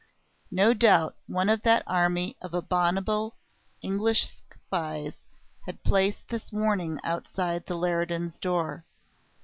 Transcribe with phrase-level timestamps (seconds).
[0.49, 3.35] No doubt one of that army of abominable
[3.83, 5.21] English spies
[5.67, 8.83] had placed this warning outside the Leridans' door.